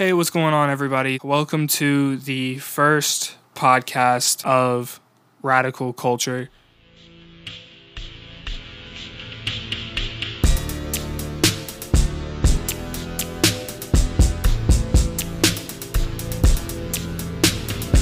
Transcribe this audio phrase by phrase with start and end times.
[0.00, 1.18] Hey, what's going on, everybody?
[1.22, 4.98] Welcome to the first podcast of
[5.42, 6.48] Radical Culture.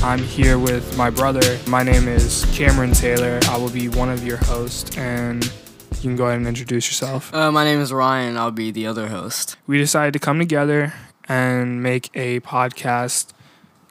[0.01, 1.59] I'm here with my brother.
[1.67, 3.41] My name is Cameron Taylor.
[3.49, 7.35] I will be one of your hosts, and you can go ahead and introduce yourself.
[7.35, 8.37] Uh, my name is Ryan.
[8.37, 9.57] I'll be the other host.
[9.67, 10.93] We decided to come together
[11.29, 13.33] and make a podcast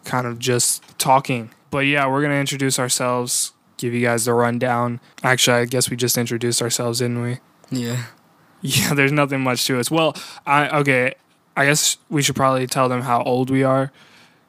[0.05, 1.51] kind of just talking.
[1.69, 4.99] But yeah, we're going to introduce ourselves, give you guys the rundown.
[5.23, 7.37] Actually, I guess we just introduced ourselves, didn't we?
[7.71, 8.03] Yeah.
[8.59, 9.91] Yeah, there's nothing much to us.
[9.91, 10.15] Well,
[10.47, 11.13] I okay,
[11.55, 13.91] I guess we should probably tell them how old we are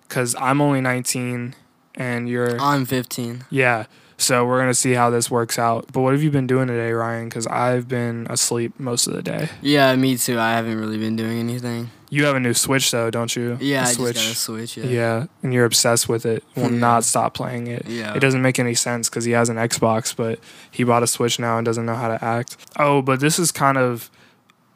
[0.09, 1.55] cuz I'm only 19
[1.95, 3.45] and you're I'm 15.
[3.51, 3.85] Yeah.
[4.17, 5.93] So we're going to see how this works out.
[5.93, 7.29] But what have you been doing today, Ryan?
[7.29, 9.51] Cuz I've been asleep most of the day.
[9.61, 10.39] Yeah, me too.
[10.41, 11.91] I haven't really been doing anything.
[12.11, 13.59] You have a new Switch though, don't you?
[13.61, 14.77] Yeah, A I just got a Switch.
[14.77, 14.85] Yeah.
[14.87, 16.43] Yeah, and you're obsessed with it.
[16.57, 16.79] Will Yeah.
[16.79, 17.87] not stop playing it.
[17.87, 18.15] Yeah.
[18.15, 20.39] It doesn't make any sense because he has an Xbox, but
[20.71, 22.57] he bought a Switch now and doesn't know how to act.
[22.79, 24.11] Oh, but this is kind of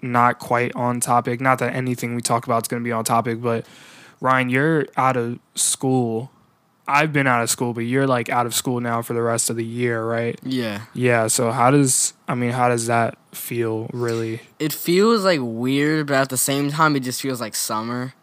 [0.02, 1.40] not quite on topic.
[1.40, 3.64] Not that anything we talk about is going to be on topic, but
[4.20, 6.30] Ryan, you're out of school.
[6.88, 9.48] I've been out of school, but you're like out of school now for the rest
[9.48, 10.38] of the year, right?
[10.42, 10.82] Yeah.
[10.94, 11.28] Yeah.
[11.28, 13.88] So how does I mean, how does that feel?
[13.92, 14.40] Really?
[14.58, 18.14] It feels like weird, but at the same time, it just feels like summer.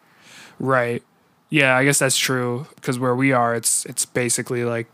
[0.59, 1.03] Right.
[1.49, 4.87] Yeah, I guess that's true because where we are, it's it's basically like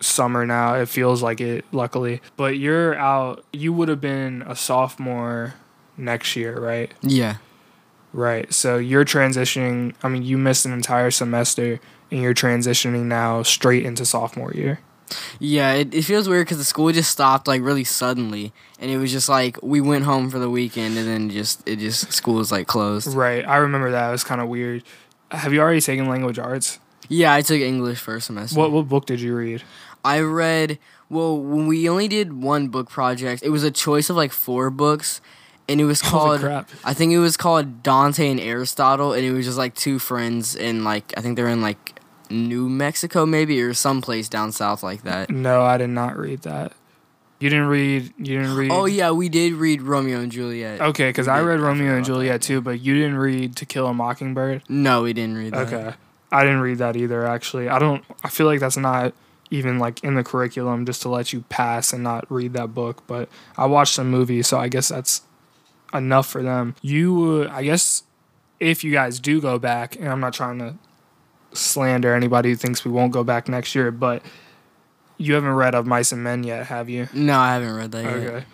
[0.00, 0.74] summer now.
[0.74, 2.22] It feels like it, luckily.
[2.36, 3.44] But you're out.
[3.52, 5.54] You would have been a sophomore
[5.96, 6.92] next year, right?
[7.02, 7.36] Yeah.
[8.12, 8.52] Right.
[8.52, 9.94] So you're transitioning.
[10.02, 14.80] I mean, you missed an entire semester, and you're transitioning now straight into sophomore year.
[15.38, 18.98] Yeah, it, it feels weird because the school just stopped like really suddenly, and it
[18.98, 22.34] was just like we went home for the weekend, and then just it just school
[22.34, 23.14] was like closed.
[23.14, 23.46] Right.
[23.46, 24.08] I remember that.
[24.08, 24.82] It was kind of weird.
[25.30, 26.78] Have you already taken language arts?
[27.08, 28.58] Yeah, I took English first semester.
[28.58, 29.62] What what book did you read?
[30.04, 33.42] I read well when we only did one book project.
[33.42, 35.20] It was a choice of like four books,
[35.68, 36.70] and it was called crap.
[36.84, 40.54] I think it was called Dante and Aristotle, and it was just like two friends
[40.54, 41.99] in like I think they're in like
[42.30, 45.30] New Mexico maybe or someplace down south like that.
[45.30, 46.72] No, I did not read that.
[47.40, 48.12] You didn't read.
[48.18, 48.70] You didn't read.
[48.70, 50.80] Oh yeah, we did read Romeo and Juliet.
[50.80, 53.86] Okay, because I read Romeo and about Juliet too, but you didn't read To Kill
[53.86, 54.62] a Mockingbird.
[54.68, 55.72] No, we didn't read that.
[55.72, 55.94] Okay,
[56.30, 57.26] I didn't read that either.
[57.26, 58.04] Actually, I don't.
[58.22, 59.14] I feel like that's not
[59.50, 63.04] even like in the curriculum just to let you pass and not read that book.
[63.06, 65.22] But I watched some movies, so I guess that's
[65.94, 66.74] enough for them.
[66.82, 68.02] You, uh, I guess,
[68.60, 70.74] if you guys do go back, and I'm not trying to
[71.52, 74.22] slander anybody who thinks we won't go back next year, but
[75.18, 77.08] you haven't read Of Mice and Men yet, have you?
[77.12, 78.14] No, I haven't read that yet.
[78.14, 78.44] Okay.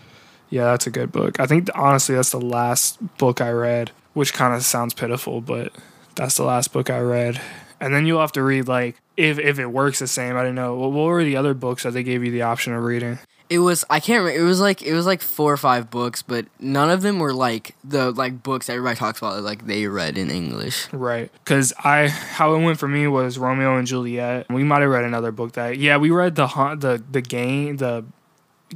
[0.50, 1.40] Yeah, that's a good book.
[1.40, 5.72] I think honestly that's the last book I read, which kind of sounds pitiful, but
[6.14, 7.40] that's the last book I read.
[7.80, 10.36] And then you'll have to read like if if it works the same.
[10.36, 10.74] I don't know.
[10.74, 13.18] What, what were the other books that they gave you the option of reading?
[13.48, 14.40] It was I can't remember.
[14.40, 17.32] It was like it was like four or five books, but none of them were
[17.32, 20.92] like the like books everybody talks about like they read in English.
[20.92, 21.30] Right.
[21.44, 24.46] Cuz I how it went for me was Romeo and Juliet.
[24.50, 26.46] We might have read another book that Yeah, we read the
[26.78, 28.04] the the game the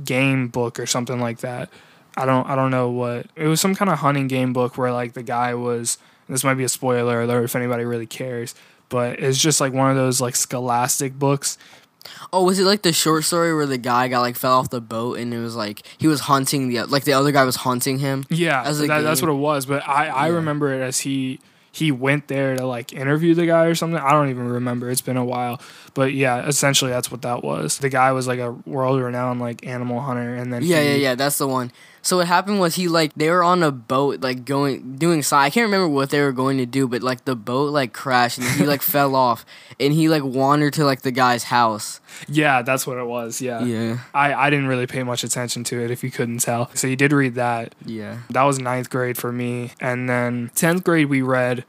[0.04, 1.68] game book or something like that.
[2.16, 3.26] I don't I don't know what.
[3.34, 5.98] It was some kind of hunting game book where like the guy was
[6.28, 8.54] this might be a spoiler alert if anybody really cares,
[8.88, 11.58] but it's just like one of those like scholastic books.
[12.32, 14.80] Oh, was it like the short story where the guy got like fell off the
[14.80, 17.98] boat and it was like he was haunting the like the other guy was haunting
[17.98, 18.24] him?
[18.30, 19.66] Yeah, that, that's what it was.
[19.66, 20.34] But I, I Yeah.
[20.34, 21.40] remember it as he
[21.72, 24.00] he went there to like interview the guy or something.
[24.00, 24.90] I don't even remember.
[24.90, 25.60] It's been a while.
[25.94, 27.78] But yeah, essentially that's what that was.
[27.78, 30.94] The guy was like a world renowned like animal hunter, and then Yeah, he- yeah,
[30.96, 31.14] yeah.
[31.14, 31.70] That's the one.
[32.02, 35.36] So what happened was he like they were on a boat like going doing sci.
[35.36, 38.38] I can't remember what they were going to do, but like the boat like crashed
[38.38, 39.44] and he like fell off
[39.78, 42.00] and he like wandered to like the guy's house.
[42.28, 43.40] yeah, that's what it was.
[43.40, 43.62] Yeah.
[43.64, 46.70] Yeah, I, I didn't really pay much attention to it if you couldn't tell.
[46.74, 47.74] So you did read that.
[47.84, 48.18] yeah.
[48.30, 49.72] That was ninth grade for me.
[49.80, 51.64] And then 10th grade, we read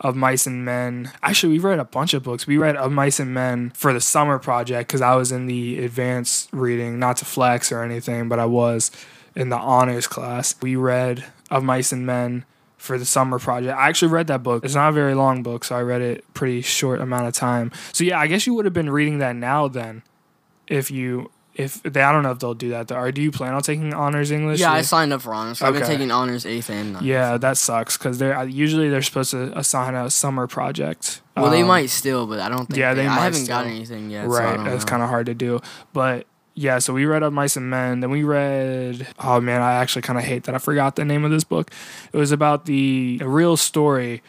[0.00, 1.10] Of Mice and Men.
[1.22, 2.46] Actually, we read a bunch of books.
[2.46, 5.84] We read Of Mice and Men for the summer project because I was in the
[5.84, 8.90] advanced reading, not to flex or anything, but I was
[9.36, 10.54] in the honors class.
[10.60, 12.44] We read Of Mice and Men
[12.76, 13.76] for the summer project.
[13.78, 14.64] I actually read that book.
[14.64, 17.70] It's not a very long book, so I read it pretty short amount of time.
[17.92, 20.02] So yeah, I guess you would have been reading that now then
[20.66, 22.92] if you if they I don't know if they'll do that.
[22.92, 24.60] Or do you plan on taking honors English?
[24.60, 25.58] Yeah, or- I signed up for honors.
[25.58, 27.04] So I've been taking honors eighth and ninth.
[27.04, 31.22] yeah, that sucks because they're usually they're supposed to assign a summer project.
[31.34, 32.76] Well, they Um, might still, but I don't think.
[32.78, 34.24] yeah, they, they I haven't gotten anything yet.
[34.30, 34.56] so right.
[34.56, 35.60] don't That's kind of hard to do,
[35.94, 36.26] but
[36.56, 36.80] yeah.
[36.80, 38.00] So we read Of Mice and Men.
[38.00, 39.06] Then we read.
[39.20, 41.70] Oh man, I actually kind of hate that I forgot the name of this book.
[42.12, 44.22] It was about the real story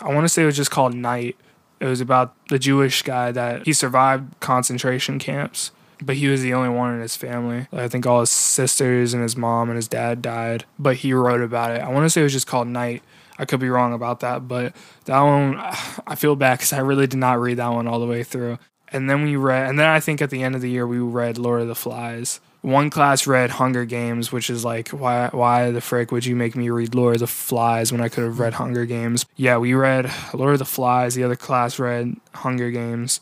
[0.00, 1.36] I want to say it was just called Night.
[1.80, 6.54] It was about the Jewish guy that he survived concentration camps, but he was the
[6.54, 7.66] only one in his family.
[7.72, 11.42] I think all his sisters and his mom and his dad died, but he wrote
[11.42, 11.82] about it.
[11.82, 13.02] I want to say it was just called Night.
[13.38, 14.74] I could be wrong about that, but
[15.04, 15.56] that one,
[16.06, 18.58] I feel bad because I really did not read that one all the way through.
[18.94, 20.98] And then we read, and then I think at the end of the year we
[20.98, 22.38] read Lord of the Flies.
[22.62, 26.54] One class read Hunger Games, which is like, why, why the frick would you make
[26.54, 29.26] me read Lord of the Flies when I could have read Hunger Games?
[29.36, 31.16] Yeah, we read Lord of the Flies.
[31.16, 33.20] The other class read Hunger Games,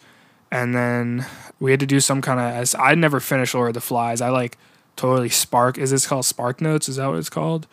[0.50, 1.24] and then
[1.58, 2.74] we had to do some kind of.
[2.78, 4.20] I never finished Lord of the Flies.
[4.20, 4.58] I like
[4.96, 5.78] totally spark.
[5.78, 6.86] Is this called Spark Notes?
[6.86, 7.66] Is that what it's called?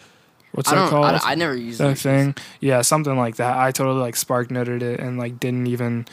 [0.54, 1.06] What's that called?
[1.06, 2.34] I, I never used that thing.
[2.62, 3.58] Yeah, something like that.
[3.58, 6.08] I totally like spark noted it and like didn't even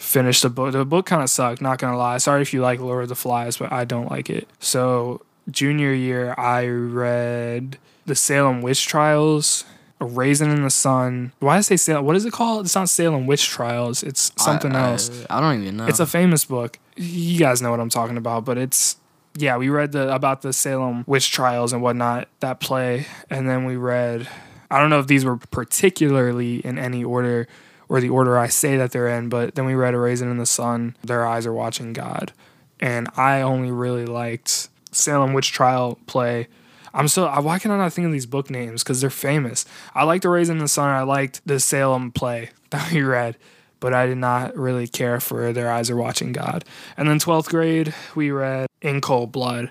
[0.00, 0.72] finish the book.
[0.72, 1.60] The book kind of sucked.
[1.60, 2.18] Not gonna lie.
[2.18, 4.48] Sorry if you like Lord of the Flies, but I don't like it.
[4.58, 9.64] So junior year, I read the Salem Witch Trials.
[10.02, 11.32] A Raisin in the Sun.
[11.40, 12.06] Why did I say Salem?
[12.06, 12.64] What is it called?
[12.64, 14.02] It's not Salem Witch Trials.
[14.02, 15.26] It's something I, else.
[15.28, 15.86] I, I don't even know.
[15.86, 16.78] It's a famous book.
[16.96, 18.96] You guys know what I'm talking about, but it's
[19.34, 23.66] yeah, we read the about the Salem witch trials and whatnot, that play, and then
[23.66, 24.26] we read
[24.70, 27.46] I don't know if these were particularly in any order
[27.90, 30.38] or the order I say that they're in, but then we read A Raisin in
[30.38, 32.32] the Sun, Their Eyes Are Watching God.
[32.78, 36.46] And I only really liked Salem Witch Trial play.
[36.94, 38.82] I'm still why can I not think of these book names?
[38.82, 39.66] Because they're famous.
[39.94, 43.36] I liked A Raisin in the Sun, I liked the Salem play that we read
[43.80, 46.64] but I did not really care for Their Eyes Are Watching God.
[46.96, 49.70] And then 12th grade, we read In Cold Blood,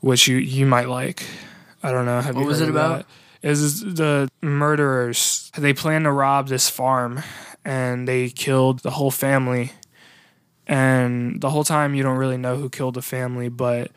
[0.00, 1.24] which you, you might like.
[1.82, 2.22] I don't know.
[2.22, 3.00] Have What was it about?
[3.00, 3.06] that?
[3.42, 7.22] Is the murderers, they plan to rob this farm
[7.64, 9.72] and they killed the whole family.
[10.66, 13.90] And the whole time you don't really know who killed the family, but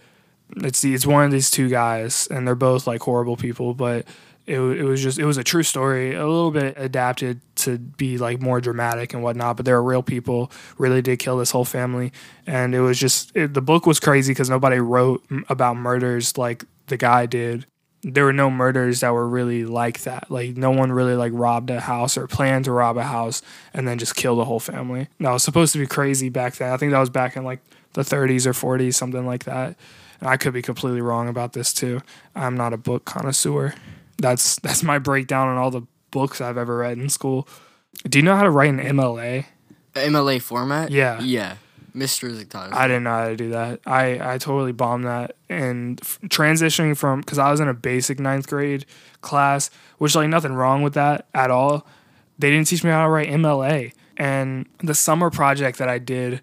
[0.57, 4.05] it's it's one of these two guys and they're both like horrible people, but
[4.45, 8.17] it, it was just it was a true story a little bit adapted to be
[8.17, 11.65] like more dramatic and whatnot but there were real people really did kill this whole
[11.65, 12.11] family.
[12.47, 16.65] And it was just it, the book was crazy because nobody wrote about murders like
[16.87, 17.65] the guy did
[18.03, 21.69] there were no murders that were really like that like no one really like robbed
[21.69, 23.42] a house or planned to rob a house
[23.74, 26.71] and then just kill the whole family that was supposed to be crazy back then
[26.71, 27.59] i think that was back in like
[27.94, 29.75] the 30s or 40s something like that
[30.19, 32.01] and i could be completely wrong about this too
[32.36, 33.75] i'm not a book connoisseur
[34.21, 37.47] that's that's my breakdown on all the books I've ever read in school.
[38.04, 39.45] Do you know how to write an MLA?
[39.94, 40.92] MLA format.
[40.92, 41.19] Yeah.
[41.21, 41.56] Yeah.
[41.95, 42.33] Mr.
[42.33, 42.73] Zictatus.
[42.73, 43.81] I didn't know how to do that.
[43.85, 45.35] I, I totally bombed that.
[45.49, 48.85] And f- transitioning from, because I was in a basic ninth grade
[49.21, 51.85] class, which, like, nothing wrong with that at all.
[52.39, 53.93] They didn't teach me how to write MLA.
[54.17, 56.41] And the summer project that I did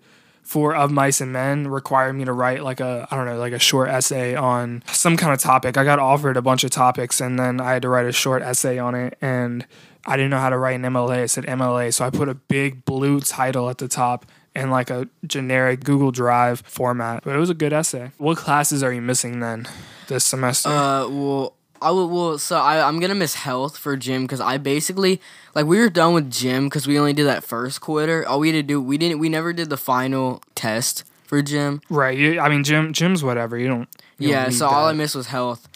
[0.49, 3.53] for Of Mice and Men required me to write like a I don't know like
[3.53, 5.77] a short essay on some kind of topic.
[5.77, 8.41] I got offered a bunch of topics and then I had to write a short
[8.41, 9.67] essay on it and
[10.07, 11.25] I didn't know how to write an MLA.
[11.25, 14.25] It said MLA, so I put a big blue title at the top
[14.59, 17.23] and like a generic Google Drive format.
[17.25, 18.11] But it was a good essay.
[18.19, 19.69] What classes are you missing then
[20.09, 20.69] this semester?
[20.69, 22.07] Uh, well, I would.
[22.07, 25.21] Well, so I I'm gonna miss health for gym because I basically
[25.55, 28.27] like we were done with gym because we only did that first quarter.
[28.27, 31.81] All we had to do we didn't we never did the final test for gym.
[31.91, 32.17] right.
[32.17, 33.57] You, I mean, gym gym's whatever.
[33.59, 33.89] You don't.
[34.19, 34.99] you don't yeah, need so all I that.
[34.99, 35.69] missed was health.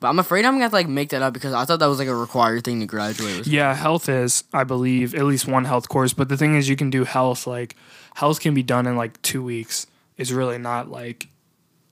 [0.00, 1.86] But I'm afraid I'm gonna have to like make that up because I thought that
[1.86, 3.46] was like a required thing to graduate with.
[3.46, 6.14] Yeah, health is, I believe, at least one health course.
[6.14, 7.76] But the thing is, you can do health like
[8.14, 9.86] health can be done in like two weeks.
[10.16, 11.28] It's really not like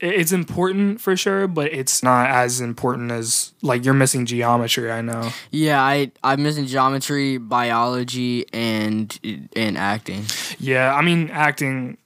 [0.01, 4.91] it's important for sure, but it's not as important as like you're missing geometry.
[4.91, 5.31] I know.
[5.51, 10.25] Yeah, I I'm missing geometry, biology, and and acting.
[10.57, 11.97] Yeah, I mean acting.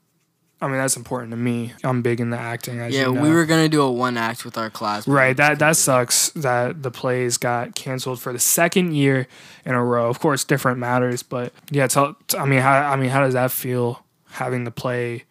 [0.59, 1.73] I mean that's important to me.
[1.83, 2.77] I'm big in the acting.
[2.77, 3.21] Yeah, you know.
[3.21, 5.07] we were gonna do a one act with our class.
[5.07, 9.27] Right, that that sucks that the plays got canceled for the second year
[9.65, 10.09] in a row.
[10.09, 11.87] Of course, different matters, but yeah.
[11.87, 14.02] Tell, I mean, how I mean, how does that feel
[14.33, 15.23] having the play?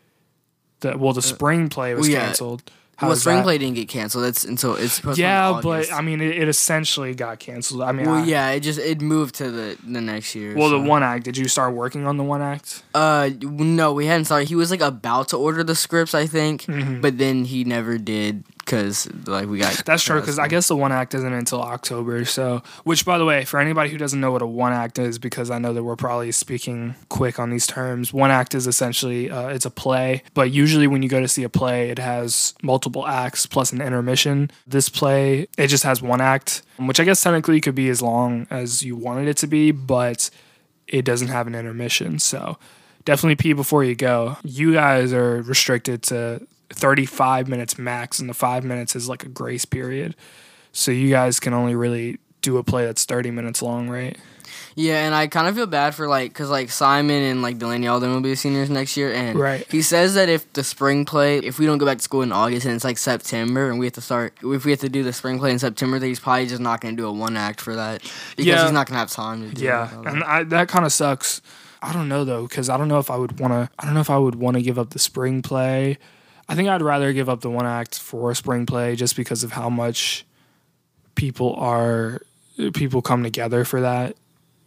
[0.80, 2.26] The well, the spring play was Uh, well, yeah.
[2.26, 2.62] canceled.
[2.96, 4.24] How Well, spring that- play didn't get canceled.
[4.24, 5.22] That's until it's supposed to.
[5.22, 7.82] Yeah, but I mean, it, it essentially got canceled.
[7.82, 10.54] I mean, well, I- yeah, it just it moved to the the next year.
[10.56, 10.78] Well, so.
[10.80, 11.24] the one act.
[11.24, 12.82] Did you start working on the one act?
[12.94, 14.48] Uh, no, we hadn't started.
[14.48, 17.00] He was like about to order the scripts, I think, Mm-hmm.
[17.00, 19.84] but then he never did because like we got.
[19.84, 22.24] That's true because I guess the one act isn't until October.
[22.24, 25.18] So, which by the way, for anybody who doesn't know what a one act is,
[25.18, 29.30] because I know that we're probably speaking quick on these terms, one act is essentially
[29.30, 30.22] uh, it's a play.
[30.32, 33.82] But usually, when you go to see a play, it has multiple acts plus an
[33.82, 34.50] intermission.
[34.66, 38.46] This play, it just has one act, which I guess technically could be as long
[38.48, 40.30] as you wanted it to be, but
[40.86, 42.18] it doesn't have an intermission.
[42.20, 42.56] So,
[43.04, 44.38] definitely pee before you go.
[44.42, 49.28] You guys are restricted to 35 minutes max, and the five minutes is like a
[49.28, 50.16] grace period.
[50.72, 54.16] So you guys can only really do a play that's 30 minutes long, right?
[54.74, 57.86] Yeah, and I kind of feel bad for like, cause like Simon and like Delaney,
[57.86, 59.66] them will be seniors next year, and Right.
[59.70, 62.32] he says that if the spring play, if we don't go back to school in
[62.32, 65.02] August and it's like September, and we have to start, if we have to do
[65.02, 67.60] the spring play in September, that he's probably just not gonna do a one act
[67.60, 68.00] for that
[68.30, 68.62] because Yeah.
[68.62, 69.62] he's not gonna have time to do.
[69.64, 70.24] Yeah, all and.
[70.24, 71.42] I, that kind of sucks.
[71.82, 73.68] I don't know though, because I don't know if I would want to.
[73.78, 75.98] I don't know if I would want to give up the spring play.
[76.48, 79.52] I think I'd rather give up the one act for spring play just because of
[79.52, 80.26] how much
[81.14, 82.22] people are
[82.74, 84.16] people come together for that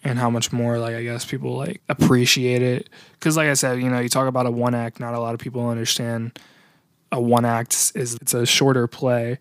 [0.04, 2.90] and how much more like I guess people like appreciate it.
[3.14, 5.34] Because like I said, you know, you talk about a one act, not a lot
[5.34, 6.40] of people understand
[7.12, 9.40] a one act is it's a shorter play.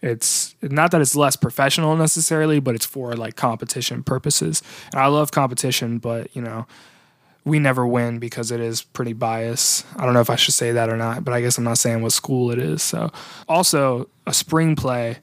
[0.00, 4.62] It's not that it's less professional necessarily, but it's for like competition purposes.
[4.92, 6.66] And I love competition, but you know,
[7.44, 9.84] we never win because it is pretty biased.
[9.96, 11.78] I don't know if I should say that or not, but I guess I'm not
[11.78, 12.82] saying what school it is.
[12.82, 13.10] So,
[13.48, 15.18] also a spring play,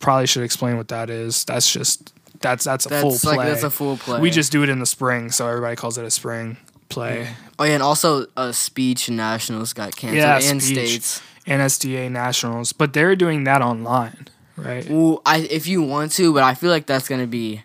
[0.00, 1.44] probably should explain what that is.
[1.44, 3.48] That's just that's that's a that's full like play.
[3.48, 4.20] that's a full play.
[4.20, 6.56] We just do it in the spring, so everybody calls it a spring
[6.88, 7.28] play.
[7.58, 10.76] oh yeah, and also uh, speech nationals got canceled Yeah, and speech.
[10.88, 11.22] states.
[11.46, 14.88] NSDA nationals, but they're doing that online, right?
[14.88, 17.62] Well, I if you want to, but I feel like that's gonna be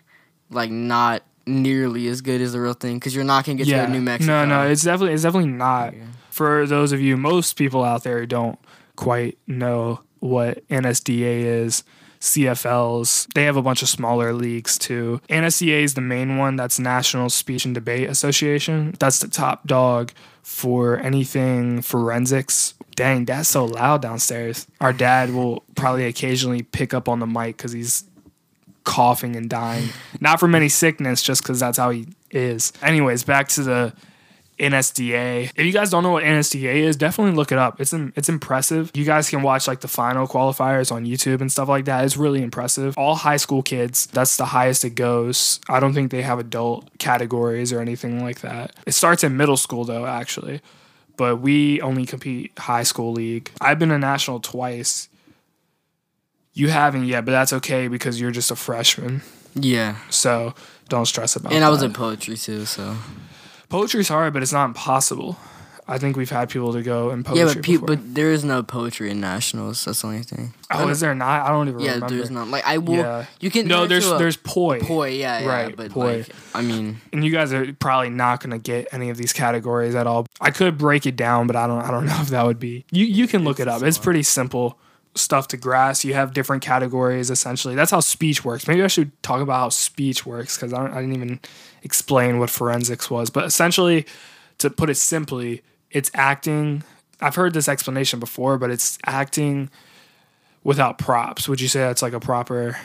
[0.50, 3.86] like not nearly as good as the real thing because you're not gonna get to
[3.86, 4.44] to New Mexico.
[4.44, 5.94] No, no, it's definitely it's definitely not.
[5.94, 6.04] Yeah.
[6.30, 8.58] For those of you, most people out there who don't
[8.96, 11.84] quite know what NSDA is,
[12.20, 15.20] CFLs, they have a bunch of smaller leagues too.
[15.28, 16.56] NSDA is the main one.
[16.56, 18.94] That's National Speech and Debate Association.
[18.98, 20.12] That's the top dog
[20.42, 22.74] for anything forensics.
[22.94, 24.66] Dang, that's so loud downstairs.
[24.80, 28.04] Our dad will probably occasionally pick up on the mic because he's
[28.86, 29.90] coughing and dying.
[30.20, 32.72] Not from any sickness, just because that's how he is.
[32.80, 33.92] Anyways, back to the
[34.58, 35.50] NSDA.
[35.54, 37.80] If you guys don't know what NSDA is, definitely look it up.
[37.80, 38.90] It's it's impressive.
[38.94, 42.04] You guys can watch like the final qualifiers on YouTube and stuff like that.
[42.04, 42.96] It's really impressive.
[42.96, 44.06] All high school kids.
[44.06, 45.60] That's the highest it goes.
[45.68, 48.74] I don't think they have adult categories or anything like that.
[48.86, 50.62] It starts in middle school though, actually.
[51.18, 53.50] But we only compete high school league.
[53.60, 55.08] I've been a national twice.
[56.56, 59.20] You haven't yet, but that's okay because you're just a freshman.
[59.54, 60.54] Yeah, So
[60.88, 61.56] don't stress about it.
[61.56, 61.86] and I was that.
[61.86, 62.96] in poetry too, so
[63.68, 65.36] Poetry's hard, but it's not impossible.
[65.88, 68.42] I think we've had people to go in poetry yeah, but pe- but there is
[68.42, 69.84] no poetry in nationals.
[69.84, 70.52] That's the only thing.
[70.72, 71.42] oh, is there not?
[71.46, 71.84] I don't even remember.
[71.84, 72.16] Yeah, remember.
[72.16, 72.48] there's not.
[72.48, 72.94] Like I will.
[72.94, 73.26] Yeah.
[73.38, 74.80] You can No, there's there's poi.
[74.80, 75.10] poi.
[75.10, 75.46] Yeah, yeah.
[75.48, 76.16] Right, but poi.
[76.18, 79.94] like, I mean, and you guys are probably not gonna get any of these categories
[79.94, 80.26] at all.
[80.40, 82.84] I could break it down, but I don't I don't know if that would be.
[82.90, 83.82] You you can look it up.
[83.82, 84.78] It's pretty simple
[85.16, 86.04] stuff to grasp.
[86.04, 87.74] You have different categories essentially.
[87.74, 88.68] That's how speech works.
[88.68, 91.40] Maybe I should talk about how speech works because I, I didn't even
[91.82, 93.30] explain what forensics was.
[93.30, 94.06] But essentially,
[94.58, 96.82] to put it simply, it's acting.
[97.20, 99.70] I've heard this explanation before, but it's acting
[100.64, 101.48] without props.
[101.48, 102.76] Would you say that's like a proper?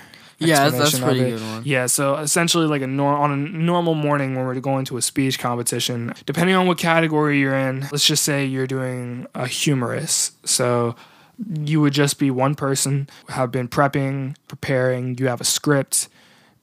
[0.48, 1.38] yeah, that's, that's explanation of pretty it?
[1.38, 1.64] good one.
[1.66, 5.02] Yeah, so essentially, like a nor- on a normal morning when we're going to a
[5.02, 10.32] speech competition, depending on what category you're in, let's just say you're doing a humorous.
[10.44, 10.96] So
[11.64, 15.18] you would just be one person, have been prepping, preparing.
[15.18, 16.08] You have a script,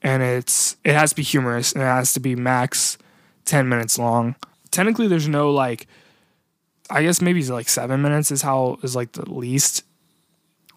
[0.01, 2.97] and it's it has to be humorous, and it has to be max
[3.45, 4.35] ten minutes long.
[4.71, 5.87] Technically, there's no like.
[6.91, 9.83] I guess maybe it's like seven minutes is how is like the least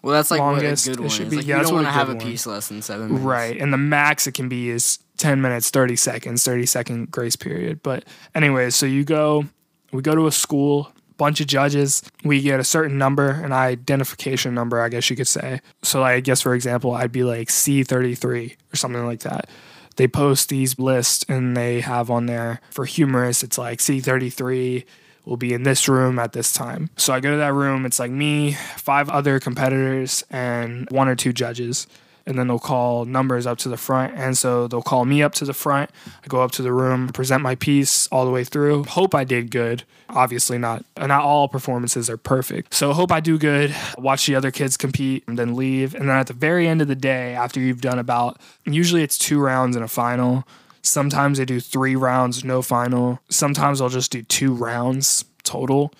[0.03, 1.37] Well, that's like longest what a good it one should be.
[1.37, 3.25] Like, Yeah, you don't want to have a piece less than seven minutes.
[3.25, 3.59] Right.
[3.59, 7.81] And the max it can be is 10 minutes, 30 seconds, 30 second grace period.
[7.81, 8.05] But
[8.35, 9.45] anyways, so you go,
[9.91, 14.53] we go to a school, bunch of judges, we get a certain number, an identification
[14.53, 15.61] number, I guess you could say.
[15.81, 19.49] So like, I guess for example, I'd be like C33 or something like that.
[19.95, 24.85] They post these lists and they have on there for humorous, it's like C33
[25.25, 26.89] will be in this room at this time.
[26.97, 31.15] So I go to that room, it's like me, five other competitors, and one or
[31.15, 31.87] two judges.
[32.25, 34.13] And then they'll call numbers up to the front.
[34.15, 35.89] And so they'll call me up to the front.
[36.23, 38.85] I go up to the room, present my piece all the way through.
[38.85, 39.83] Hope I did good.
[40.09, 42.73] Obviously, not not all performances are perfect.
[42.73, 43.75] So hope I do good.
[43.97, 45.95] Watch the other kids compete and then leave.
[45.95, 49.17] And then at the very end of the day, after you've done about usually it's
[49.17, 50.47] two rounds in a final.
[50.81, 53.19] Sometimes they do three rounds, no final.
[53.29, 55.93] Sometimes they'll just do two rounds total.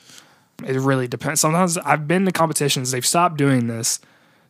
[0.66, 1.42] It really depends.
[1.42, 4.00] Sometimes I've been to competitions, they've stopped doing this.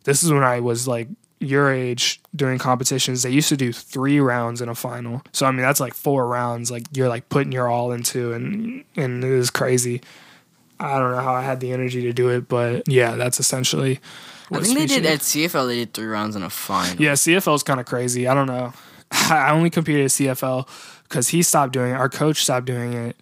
[0.04, 1.08] This is when I was like
[1.44, 3.24] your age doing competitions.
[3.24, 5.22] They used to do three rounds in a final.
[5.32, 8.84] So I mean that's like four rounds like you're like putting your all into and
[8.96, 10.02] and it is crazy.
[10.80, 14.00] I don't know how I had the energy to do it, but yeah, that's essentially
[14.52, 15.68] I think they did at CFL.
[15.68, 17.02] They did three rounds in a final.
[17.02, 18.28] Yeah, CFL is kind of crazy.
[18.28, 18.74] I don't know.
[19.12, 20.68] I only competed at CFL
[21.04, 21.96] because he stopped doing it.
[21.96, 23.16] Our coach stopped doing it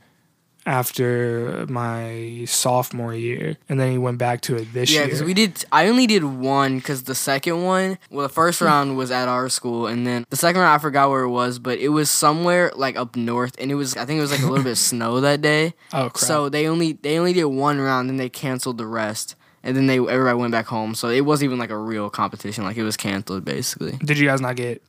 [0.66, 5.06] after my sophomore year, and then he went back to it this Yeah, year.
[5.08, 5.64] because we did.
[5.72, 8.34] I only did one because the second one, well, the Hmm.
[8.36, 11.30] first round was at our school, and then the second round I forgot where it
[11.30, 14.32] was, but it was somewhere like up north, and it was I think it was
[14.32, 15.74] like a little bit of snow that day.
[15.94, 16.18] oh crap!
[16.18, 19.88] So they only they only did one round, and they canceled the rest, and then
[19.88, 20.96] they everybody went back home.
[20.96, 23.98] So it wasn't even like a real competition; like it was canceled basically.
[24.04, 24.82] did you guys not get?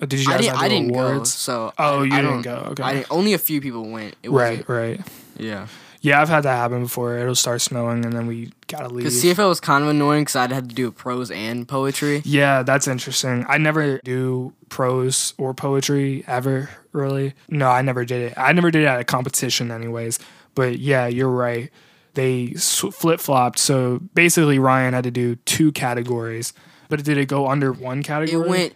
[0.00, 0.56] Uh, Did you guys I didn't.
[0.58, 1.24] I didn't go.
[1.24, 2.82] So Oh, I, you I didn't go, okay.
[2.82, 4.16] I didn't, only a few people went.
[4.22, 5.00] It Right, right.
[5.38, 5.66] Yeah.
[6.02, 7.18] Yeah, I've had that happen before.
[7.18, 9.04] It'll start snowing, and then we gotta leave.
[9.04, 12.22] Because CFL was kind of annoying because I'd had to do prose and poetry.
[12.24, 13.44] Yeah, that's interesting.
[13.48, 17.34] I never do prose or poetry ever, really.
[17.50, 18.34] No, I never did it.
[18.38, 20.18] I never did it at a competition, anyways.
[20.54, 21.70] But yeah, you're right.
[22.14, 23.58] They flip flopped.
[23.58, 26.54] So basically, Ryan had to do two categories.
[26.88, 28.42] But did it go under one category?
[28.42, 28.74] It went.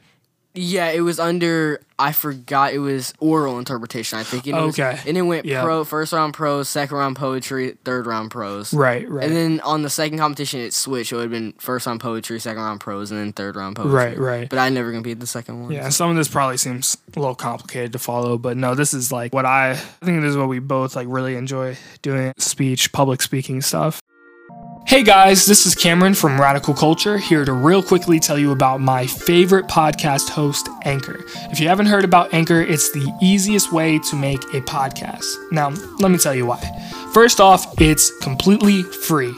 [0.54, 1.80] Yeah, it was under.
[1.98, 4.18] I forgot it was oral interpretation.
[4.18, 4.46] I think.
[4.46, 5.62] And it was- and it went Yeah.
[5.62, 8.72] pro first round prose, second round poetry, third round prose.
[8.74, 9.24] Right, right.
[9.26, 11.12] And then on the second competition, it switched.
[11.12, 13.92] It would have been first round poetry, second round prose, and then third round poetry.
[13.94, 14.48] Right, right.
[14.48, 15.72] But I never competed the second one.
[15.72, 19.10] Yeah, some of this probably seems a little complicated to follow, but no, this is
[19.12, 22.92] like what I, I think this is what we both like really enjoy doing speech,
[22.92, 24.00] public speaking stuff.
[24.86, 28.80] Hey guys, this is Cameron from Radical Culture here to real quickly tell you about
[28.80, 31.24] my favorite podcast host, Anchor.
[31.50, 35.24] If you haven't heard about Anchor, it's the easiest way to make a podcast.
[35.50, 36.60] Now, let me tell you why.
[37.14, 39.34] First off, it's completely free.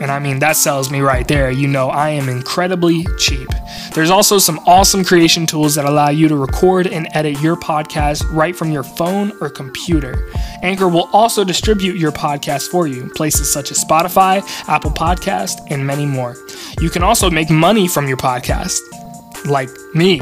[0.00, 1.50] And I mean, that sells me right there.
[1.50, 3.48] You know, I am incredibly cheap.
[3.94, 8.24] There's also some awesome creation tools that allow you to record and edit your podcast
[8.30, 10.28] right from your phone or computer.
[10.62, 15.86] Anchor will also distribute your podcast for you, places such as Spotify, Apple Podcast, and
[15.86, 16.36] many more.
[16.80, 18.78] You can also make money from your podcast,
[19.46, 20.20] like me,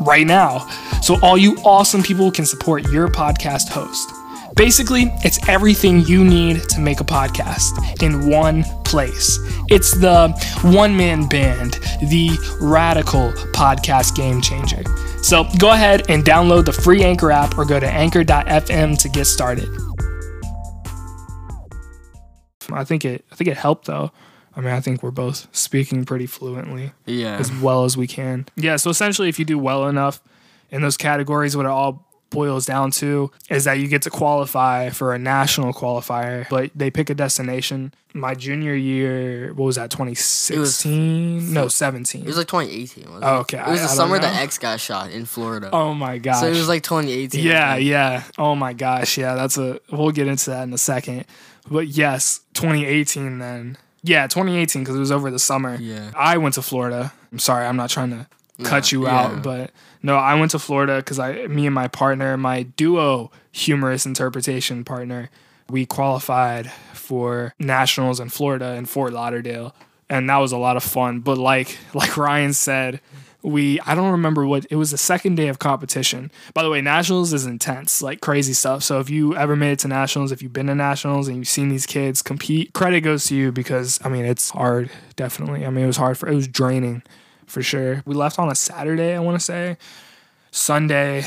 [0.00, 0.66] right now.
[1.02, 4.10] So all you awesome people can support your podcast host.
[4.56, 9.38] Basically, it's everything you need to make a podcast in one place.
[9.68, 10.28] it's the
[10.62, 11.74] one man band,
[12.10, 12.30] the
[12.60, 14.82] radical podcast game changer.
[15.22, 19.26] So go ahead and download the free Anchor app or go to anchor.fm to get
[19.26, 19.68] started.
[22.72, 24.10] I think it I think it helped though.
[24.56, 27.36] I mean, I think we're both speaking pretty fluently Yeah.
[27.36, 28.46] as well as we can.
[28.56, 30.20] Yeah, so essentially if you do well enough
[30.70, 34.88] in those categories what it all boils down to is that you get to qualify
[34.90, 37.92] for a national qualifier, but they pick a destination.
[38.14, 41.52] My junior year, what was that, 2016?
[41.52, 42.22] no, 17.
[42.22, 43.04] It was like 2018.
[43.04, 44.42] Wasn't Oh, okay, It was I- the I summer that.
[44.42, 45.70] X got shot in Florida.
[45.72, 46.40] oh my gosh.
[46.40, 47.44] so it was like 2018.
[47.44, 48.24] Yeah, yeah.
[48.38, 49.18] Oh my gosh.
[49.18, 51.24] Yeah, that's a we'll get into that in a second.
[51.70, 53.76] But yes, 2018 then.
[54.02, 55.76] Yeah, 2018 because it was over the summer.
[55.76, 56.10] Yeah.
[56.16, 57.12] I went to Florida.
[57.32, 58.26] I'm sorry, I'm not trying to
[58.64, 59.20] cut No, you yeah.
[59.20, 59.70] out, but
[60.02, 64.84] no, I went to Florida because I, me and my partner, my duo humorous interpretation
[64.84, 65.30] partner,
[65.68, 69.74] we qualified for nationals in Florida in Fort Lauderdale,
[70.08, 71.20] and that was a lot of fun.
[71.20, 73.00] But like like Ryan said,
[73.42, 76.30] we I don't remember what it was the second day of competition.
[76.54, 78.82] By the way, nationals is intense, like crazy stuff.
[78.82, 81.48] So if you ever made it to nationals, if you've been to nationals and you've
[81.48, 85.66] seen these kids compete, credit goes to you because I mean it's hard, definitely.
[85.66, 87.02] I mean it was hard for it was draining
[87.50, 88.02] for sure.
[88.06, 89.76] We left on a Saturday, I want to say.
[90.50, 91.24] Sunday,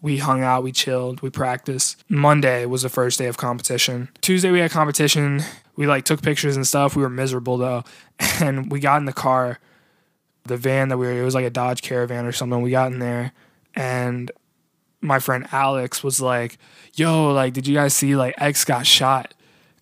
[0.00, 2.02] we hung out, we chilled, we practiced.
[2.08, 4.08] Monday was the first day of competition.
[4.20, 5.42] Tuesday we had competition.
[5.76, 6.94] We like took pictures and stuff.
[6.94, 7.84] We were miserable though.
[8.40, 9.58] And we got in the car,
[10.44, 12.62] the van that we were it was like a Dodge Caravan or something.
[12.62, 13.32] We got in there
[13.74, 14.30] and
[15.00, 16.58] my friend Alex was like,
[16.94, 19.34] "Yo, like did you guys see like X got shot?"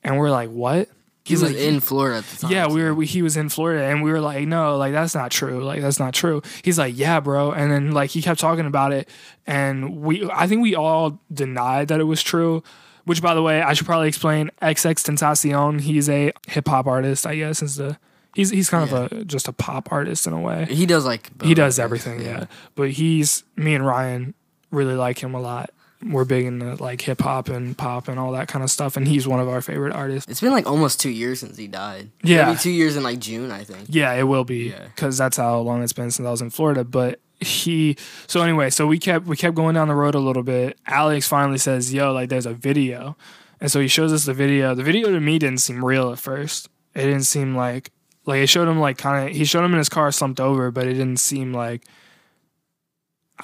[0.03, 0.89] And we're like, "What?"
[1.25, 2.51] He was like, in Florida at the time.
[2.51, 2.95] yeah, we were.
[2.95, 5.63] We, he was in Florida, and we were like, "No, like that's not true.
[5.63, 8.93] Like that's not true." He's like, "Yeah, bro." And then like he kept talking about
[8.93, 9.09] it,
[9.47, 12.65] and we, I think we all denied that it was true.
[13.05, 14.51] Which, by the way, I should probably explain.
[14.61, 15.81] XXXTentacion.
[15.81, 17.27] He's a hip hop artist.
[17.27, 17.99] I guess is the.
[18.35, 20.67] He's he's kind of a just a pop artist in a way.
[20.69, 21.31] He does like.
[21.43, 22.31] He does everything, think.
[22.31, 22.47] yeah.
[22.75, 24.35] But he's me and Ryan
[24.71, 25.71] really like him a lot.
[26.05, 29.07] We're big into like hip hop and pop and all that kind of stuff, and
[29.07, 30.31] he's one of our favorite artists.
[30.31, 32.11] It's been like almost two years since he died.
[32.23, 32.47] Yeah.
[32.47, 33.87] Maybe two years in like June, I think.
[33.89, 34.85] Yeah, it will be Yeah.
[34.95, 36.83] because that's how long it's been since I was in Florida.
[36.85, 40.43] But he, so anyway, so we kept we kept going down the road a little
[40.43, 40.79] bit.
[40.87, 43.17] Alex finally says, "Yo, like there's a video,"
[43.61, 44.75] and so he shows us the video.
[44.75, 46.69] The video to me didn't seem real at first.
[46.95, 47.91] It didn't seem like
[48.27, 50.71] like it showed him like kind of he showed him in his car slumped over,
[50.71, 51.85] but it didn't seem like.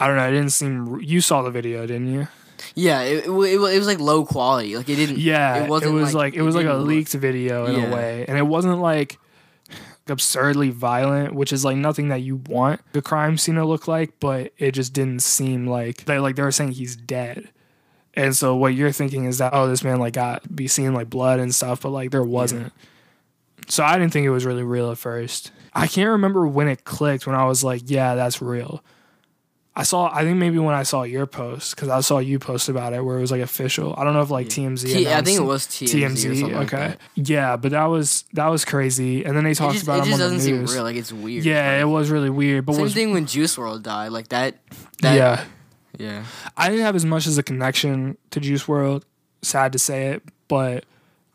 [0.00, 0.28] I don't know.
[0.28, 1.00] It didn't seem.
[1.00, 2.28] You saw the video, didn't you?
[2.74, 4.76] Yeah, it, it, it, was like low quality.
[4.76, 5.18] Like it didn't.
[5.18, 7.86] Yeah, it wasn't was like, like, it was like a look- leaked video in Yeah.
[7.86, 9.18] a way, and it wasn't like
[10.06, 14.18] absurdly violent, which is like nothing that you want the crime scene to look like.
[14.20, 17.50] But it just didn't seem like they like they were saying he's dead.
[18.14, 21.10] And so what you're thinking is that oh this man like got be seeing like
[21.10, 22.72] blood and stuff, but like there wasn't.
[23.68, 25.52] So I didn't think it was really real at first.
[25.74, 28.82] I can't remember when it clicked when I was like, yeah, that's real.
[29.78, 32.68] I saw I think maybe when I saw your post because I saw you post
[32.68, 33.94] about it where it was like official.
[33.96, 34.84] I don't know if like TMZ.
[34.84, 35.94] T- I think it was TMZ.
[35.94, 36.18] or TMZ.
[36.40, 37.00] something like okay, that.
[37.14, 39.24] yeah, but that was that was crazy.
[39.24, 40.82] And then they It talked just, about it him just on the doesn't seem real.
[40.82, 41.44] Like it's weird.
[41.44, 42.66] Yeah, it was really weird.
[42.66, 44.08] But Same was thing when Juice WRLD died.
[44.10, 44.56] Like that.
[45.02, 45.44] That yeah,
[45.96, 46.24] Yeah.
[46.56, 49.04] I didn't have as much as a connection to Juice WRLD.
[49.42, 50.86] Sad to say it, but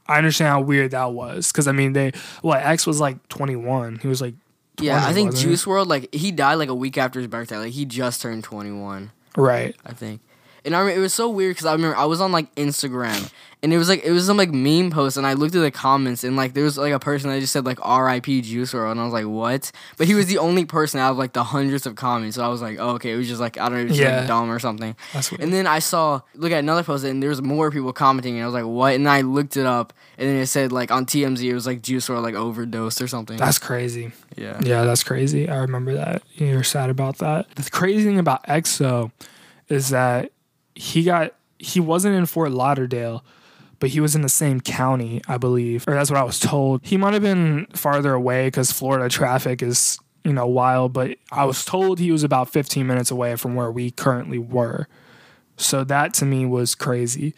[0.06, 1.50] I understand how weird that was.
[1.54, 4.00] Because I mean, they what X was like 21.
[4.02, 4.34] He was like
[4.80, 5.36] Yeah, I think?
[5.36, 7.58] Juice WRLD like he died like a week after his birthday.
[7.58, 9.12] Like he just turned 21.
[9.38, 9.76] right.
[9.86, 10.22] I think.
[10.66, 13.32] And I remember, it was so weird because I remember I was on like Instagram
[13.62, 15.72] and it was like it was some like meme post and I looked at the
[15.72, 18.42] comments and like there was like a person that just said like R.I.P.
[18.42, 19.72] Juice WRLD and I was like what?
[19.98, 22.36] But he was the only person out of like the hundreds of comments.
[22.38, 24.20] So I was like oh, okay, it was just like I don't know, just, Yeah.
[24.20, 24.96] like dumb or something.
[25.14, 25.42] That's weird.
[25.42, 28.44] And then I saw look at another post and there was more people commenting and
[28.44, 28.96] I was like what?
[28.96, 31.82] And I looked it up and then it said like on TMZ it was like
[31.82, 33.36] Juice WRLD like overdosed or something.
[33.38, 34.14] That's crazy.
[34.38, 34.60] yeah.
[34.64, 35.50] Yeah, that's crazy.
[35.50, 36.22] I remember that.
[36.36, 37.54] You were sad about that.
[37.56, 39.12] The crazy thing about EXO
[39.70, 40.32] is that
[40.76, 43.24] he got he wasn't in Fort Lauderdale,
[43.80, 46.82] but he was in the same county, I believe, or that's what I was told.
[46.84, 51.46] He might have been farther away because Florida traffic is you know wild, but I
[51.46, 54.88] was told he was about 15 minutes away from where we currently were.
[55.58, 57.34] So that to me was crazy.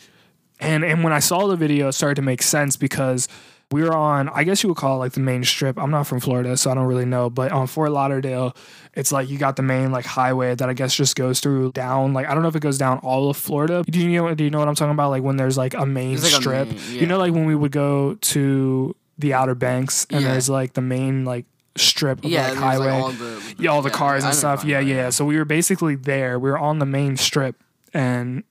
[0.59, 3.27] And and when I saw the video, it started to make sense because
[3.75, 5.77] we were on, I guess you would call it like the main strip.
[5.77, 7.29] I'm not from Florida, so I don't really know.
[7.29, 8.55] But on Fort Lauderdale,
[8.93, 12.13] it's like you got the main like highway that I guess just goes through down.
[12.13, 13.83] Like I don't know if it goes down all of Florida.
[13.89, 14.33] Do you know?
[14.33, 15.09] Do you know what I'm talking about?
[15.09, 16.67] Like when there's like a main like, a strip.
[16.69, 20.31] main- You know, like when we would go to the Outer Banks and Yeah.
[20.31, 21.45] there's like the main like
[21.77, 24.63] strip of Yeah, like highway like all the yeah, all the yeah, cars and stuff.
[24.63, 25.09] Yeah, yeah.
[25.09, 26.39] So we were basically there.
[26.39, 27.55] We were on the main strip,
[27.93, 28.43] and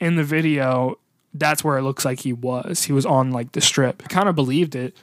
[0.00, 0.98] in the video,
[1.34, 2.84] that's where it looks like he was.
[2.84, 4.02] He was on like the strip.
[4.04, 4.94] I kind of believed it.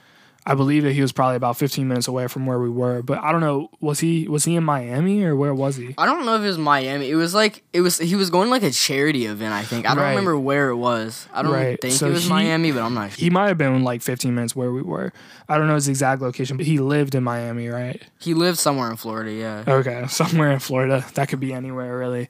[0.46, 3.20] I believe that he was probably about 15 minutes away from where we were, but
[3.20, 3.70] I don't know.
[3.82, 5.94] Was he was he in Miami or where was he?
[5.98, 7.10] I don't know if it was Miami.
[7.10, 9.54] It was like it was he was going to like a charity event.
[9.54, 10.10] I think I don't Right.
[10.12, 11.28] remember where it was.
[11.34, 11.80] I don't Right.
[11.80, 13.18] think So it was he- Miami, but I'm not sure.
[13.20, 15.12] He might have been like 15 minutes where we were.
[15.48, 18.02] I don't know his exact location, but he lived in Miami, right?
[18.20, 19.32] He lived somewhere in Florida.
[19.32, 19.64] Yeah.
[19.68, 21.06] Okay, somewhere in Florida.
[21.14, 22.28] That could be anywhere, really.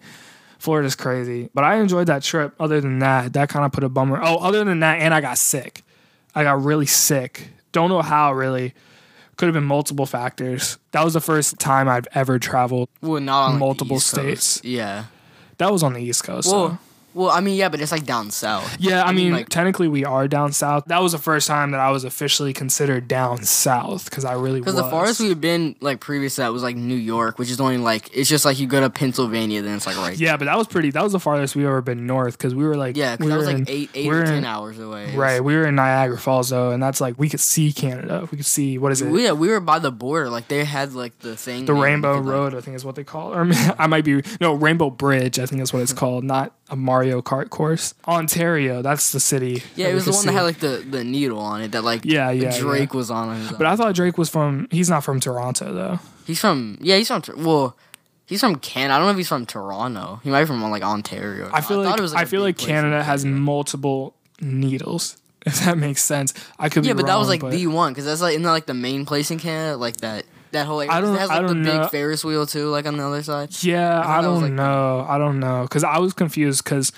[0.60, 1.50] Florida's crazy.
[1.54, 2.54] But I enjoyed that trip.
[2.60, 4.20] Other than that, that kind of put a bummer.
[4.22, 5.82] Oh, other than that, and I got sick.
[6.36, 7.48] I got really sick.
[7.72, 8.74] Don't know how, really.
[9.38, 10.78] Could have been multiple factors.
[10.92, 12.90] That was the first time I've ever traveled.
[13.02, 14.48] Well, not on like, the Multiple East Coast.
[14.52, 14.62] states.
[14.66, 15.06] Yeah.
[15.58, 16.50] That was on the East Coast.
[16.50, 16.78] so-
[17.20, 18.78] Well, I mean, yeah, but it's like down south.
[18.80, 20.86] Yeah, I I mean, mean, like- technically we are down south.
[20.86, 24.62] That was the first time that I was officially considered down south because I really
[24.62, 24.74] was.
[24.74, 27.60] Because the farthest we've been like previous to that was like New York, which is
[27.60, 30.18] only like it's just like you go to Pennsylvania, then it's like right.
[30.18, 30.92] Yeah, but that was pretty.
[30.92, 33.38] That was the farthest we've ever been north because we were like Yeah, we that
[33.38, 35.14] was were like eight, eight or ten in- hours away.
[35.14, 38.28] Right, we were in Niagara Falls though, and that's like we could see Canada.
[38.32, 39.12] We could see what is it?
[39.14, 40.30] Yeah, we were by the border.
[40.30, 41.66] Like they had like the thing.
[41.66, 43.38] the Rainbow could, like- Road, I think is what they call it.
[43.38, 45.38] Or I might be no Rainbow Bridge.
[45.40, 46.24] I think that's what it's called.
[46.24, 47.94] Not a Mario Kart course.
[48.08, 49.64] Ontario, that's the city.
[49.76, 51.84] Yeah, it was the could one that had like the, the needle on it that
[51.84, 53.36] like Yeah, yeah, Drake was on.
[53.36, 54.68] His But I thought Drake was from.
[54.72, 56.00] He's not from Toronto though.
[56.26, 57.76] he's from yeah he's from Tor- well
[58.26, 58.94] he's from Canada.
[58.94, 60.20] I don't know if he's from Toronto.
[60.24, 61.50] He might be from like Ontario.
[61.52, 65.18] I feel thought like, it was, I a feel like Canada has multiple needles.
[65.46, 67.94] If that makes sense, I could yeah, be but that was like but- the one
[67.94, 70.78] because that's like isn't that like the main place in Canada like that that whole
[70.78, 71.88] like, I don't- it has I like the don't big know.
[71.88, 73.50] Ferris wheel too like on the other side.
[73.64, 75.06] Yeah, I I, that was, don't like, know.
[75.08, 76.92] I don't know because I was confused because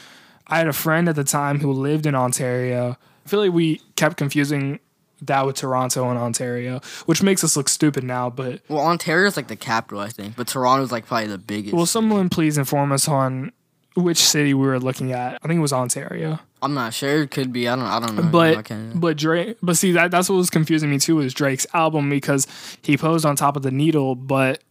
[0.48, 2.98] I had a friend at the time who lived in Ontario.
[3.26, 4.80] I feel like we kept confusing
[5.24, 8.30] that with Toronto and Ontario, which makes us look stupid now.
[8.30, 11.76] But Well, Ontario's like the capital, I think, but Toronto's like probably the biggest.
[11.76, 13.52] will someone please inform us on
[13.96, 15.38] which city we were looking at?
[15.44, 16.40] I think it was Ontario.
[16.62, 17.24] I'm not sure.
[17.24, 17.68] It could be.
[17.68, 17.86] I don't.
[17.86, 18.24] I don't know.
[18.24, 18.70] But
[19.00, 22.48] but Drake, but see that that's what was confusing me too was Drake's album because
[22.82, 24.62] he posed on top of the needle, but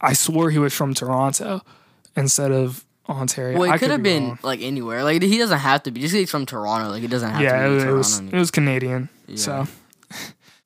[0.00, 1.60] I swore he was from Toronto
[2.16, 3.58] instead of Ontario.
[3.58, 4.38] well, I it could have be been wrong.
[4.42, 5.04] like anywhere.
[5.04, 6.00] Like he doesn't have to be.
[6.00, 6.90] Just he's from Toronto.
[6.90, 7.96] Like he doesn't have yeah, to be it, Toronto.
[7.98, 9.08] was it was Canadian.
[9.26, 9.36] Yeah.
[9.36, 9.66] So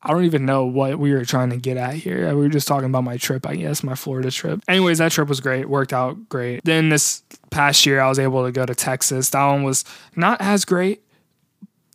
[0.06, 2.28] I don't even know what we were trying to get at here.
[2.28, 4.62] We were just talking about my trip, I guess, my Florida trip.
[4.68, 6.62] Anyways, that trip was great, worked out great.
[6.62, 9.30] Then this past year, I was able to go to Texas.
[9.30, 11.02] That one was not as great,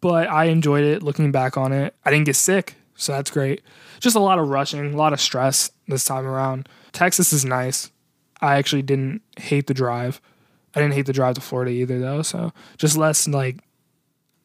[0.02, 1.02] but I enjoyed it.
[1.02, 3.62] Looking back on it, I didn't get sick, so that's great.
[4.02, 6.68] Just a lot of rushing, a lot of stress this time around.
[6.92, 7.92] Texas is nice.
[8.42, 10.20] I actually didn't hate the drive.
[10.76, 12.24] I didn't hate the drive to Florida either, though.
[12.24, 13.60] So just less like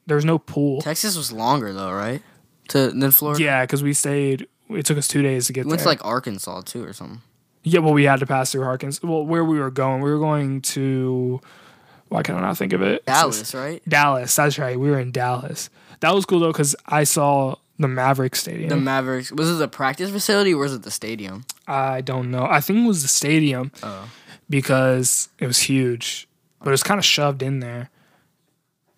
[0.06, 0.82] there was no pool.
[0.82, 2.22] Texas was longer though, right?
[2.68, 3.42] To than Florida.
[3.42, 4.46] Yeah, because we stayed.
[4.70, 5.84] It took us two days to get We went there.
[5.84, 7.20] to like Arkansas too or something.
[7.62, 9.02] yeah, well, we had to pass through Harkins.
[9.02, 11.40] Well, where we were going, we were going to
[12.08, 13.04] Why can I not think of it?
[13.06, 13.82] Dallas, just- right?
[13.88, 14.34] Dallas.
[14.34, 14.78] That's right.
[14.78, 15.70] We were in Dallas.
[16.00, 18.68] That was cool though because I saw the Maverick Stadium.
[18.70, 19.30] The Mavericks.
[19.32, 21.44] Was it the practice facility or was it the stadium?
[21.68, 22.44] I don't know.
[22.46, 24.08] I think it was the stadium Oh.
[24.48, 26.28] because it was huge,
[26.60, 27.90] but it was kind of shoved in there.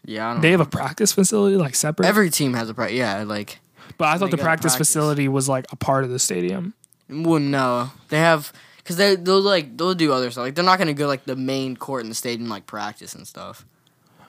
[0.09, 0.59] Yeah, They know.
[0.59, 2.07] have a practice facility like separate.
[2.07, 2.97] Every team has a practice.
[2.97, 3.61] Yeah, like
[3.99, 4.89] but I thought the practice, practice.
[4.89, 6.75] facility was like a part of the stadium.
[7.09, 10.43] well, no, they have because they they'll like they'll do other stuff.
[10.45, 13.27] Like they're not gonna go like the main court in the stadium like practice and
[13.27, 13.67] stuff.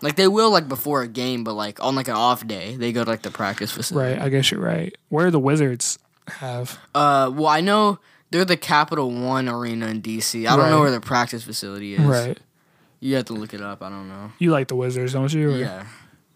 [0.01, 2.91] Like they will like before a game, but like on like an off day, they
[2.93, 4.15] go to like the practice facility.
[4.17, 4.21] Right.
[4.25, 4.95] I guess you're right.
[5.09, 6.77] Where do the Wizards have?
[6.95, 7.99] Uh, well, I know
[8.31, 10.47] they're the Capital One Arena in DC.
[10.47, 11.99] I don't know where the practice facility is.
[12.01, 12.39] Right.
[12.99, 13.81] You have to look it up.
[13.81, 14.31] I don't know.
[14.39, 15.51] You like the Wizards, don't you?
[15.51, 15.85] Or Yeah.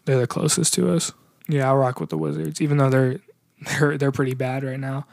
[0.06, 1.12] They're the closest to us.
[1.48, 3.20] Yeah, I rock with the Wizards, even though they're
[3.78, 5.06] they're they're pretty bad right now.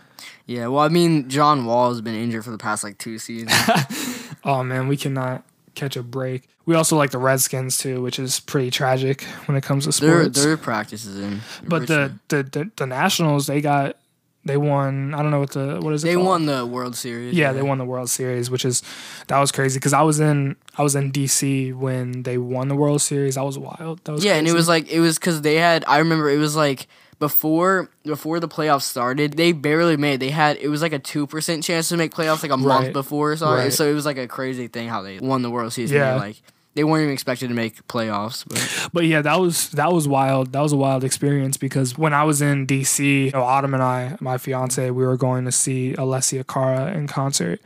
[0.45, 0.67] Yeah.
[0.67, 3.51] Well, I mean, John Wall has been injured for the past like two seasons.
[4.43, 5.43] Oh man, we cannot
[5.75, 6.47] catch a break.
[6.65, 10.43] We also like the Redskins too, which is pretty tragic when it comes to sports.
[10.43, 11.41] their practice is in.
[11.67, 13.97] but the, the the the Nationals, they got
[14.43, 15.13] they won.
[15.13, 16.07] I don't know what the what is it?
[16.07, 16.25] they called?
[16.27, 17.33] won the World Series.
[17.35, 18.81] Yeah, they won the World Series, which is
[19.27, 22.75] that was crazy because I was in I was in DC when they won the
[22.75, 23.35] World Series.
[23.35, 24.03] That was wild.
[24.05, 25.83] That was Yeah, and it was like it was because they had.
[25.87, 26.87] I remember it was like
[27.19, 30.19] before before the playoffs started, they barely made.
[30.19, 32.85] They had it was like a two percent chance to make playoffs like a month
[32.85, 32.93] Right.
[32.93, 33.35] before.
[33.35, 33.71] So Right.
[33.71, 35.91] so it was like a crazy thing how they won the World Series.
[35.91, 36.15] Yeah.
[36.15, 36.41] Yeah, like
[36.73, 38.45] they weren't even expected to make playoffs.
[38.47, 40.53] But But yeah, that was that was wild.
[40.53, 43.83] That was a wild experience because when I was in DC, you know, Autumn and
[43.83, 47.61] I, my fiance, we were going to see Alessia Cara in concert.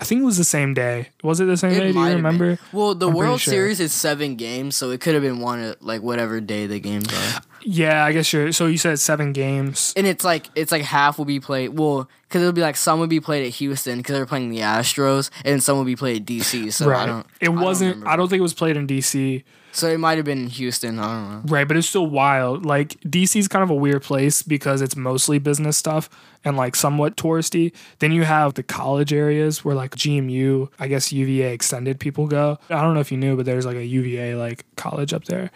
[0.00, 1.08] I think it was the same day.
[1.24, 1.92] Was it the same It day?
[1.92, 2.16] Do you have been.
[2.24, 2.58] remember?
[2.72, 3.52] well, the I'm World sure.
[3.52, 7.12] Series is seven games, so it could have been one like whatever day the games
[7.12, 7.40] are.
[7.62, 8.52] Yeah, I guess you're.
[8.52, 9.92] So you said seven games.
[9.96, 11.70] and it's like it's like half will be played.
[11.70, 14.60] Well, because it'll be like some would be played at Houston because they're playing the
[14.60, 16.72] Astros, and some will be played at DC.
[16.72, 17.26] So I don't.
[17.40, 18.06] it I don't wasn't.
[18.06, 19.42] I don't think it was played in DC.
[19.78, 20.98] So it might have been in Houston.
[20.98, 21.42] I don't know.
[21.44, 22.66] Right, but it's still wild.
[22.66, 26.10] Like DC's kind of a weird place because it's mostly business stuff
[26.44, 27.72] and like somewhat touristy.
[28.00, 32.58] Then you have the college areas where like GMU, I guess UVA extended people go.
[32.68, 35.52] I don't know if you knew, but there's like a UVA like college up there.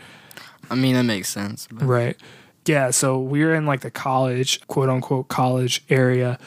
[0.70, 1.66] I mean that makes sense.
[1.68, 2.16] But Right.
[2.64, 6.38] Yeah, so we were in like the college, quote unquote college area.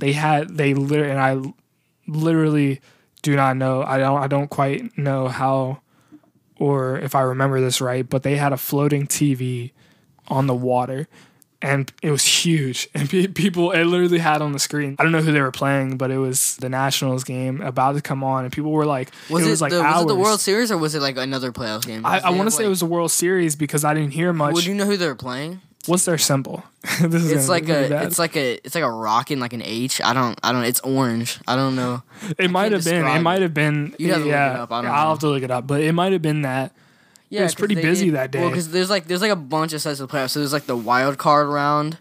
[0.00, 1.52] They had they literally and I
[2.08, 2.80] literally
[3.22, 3.84] do not know.
[3.84, 5.82] I don't I don't quite know how
[6.60, 9.72] or if I remember this right, but they had a floating TV
[10.28, 11.08] on the water
[11.62, 15.12] and it was huge and pe- people it literally had on the screen i don't
[15.12, 18.44] know who they were playing but it was the nationals game about to come on
[18.44, 19.96] and people were like was it it, was like the, hours.
[19.96, 22.06] was it the World Series or was it like another playoff game?
[22.06, 24.54] i, I want to say it was the world series because i didn't hear much
[24.54, 25.60] Would you know who they were playing?
[25.86, 26.62] What's their symbol
[27.00, 28.06] this is It's like a, bad.
[28.06, 30.00] it's like a, it's like a rock and like an H.
[30.02, 30.64] I don't, I don't.
[30.64, 31.38] It's orange.
[31.46, 32.02] I don't know.
[32.38, 33.04] It might have been.
[33.06, 33.94] It might have been.
[33.98, 35.10] You'd have to look yeah, it up, I don't I'll know.
[35.10, 35.66] have to look it up.
[35.66, 36.72] But it might have been that.
[37.28, 38.48] Yeah, was 'cause pretty busy did- that Well, day.
[38.50, 40.30] because there's like there's like a bunch of sets of playoffs.
[40.30, 41.98] So there's like the wild card round,